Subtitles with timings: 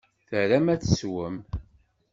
[0.29, 1.37] Tram ad tessewwem?